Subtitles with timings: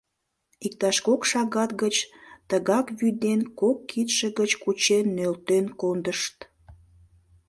[0.65, 1.95] Иктаж кок шагат гыч
[2.49, 6.35] тыгак вӱден, кок кидше гыч кучен нӧлтен кондышт.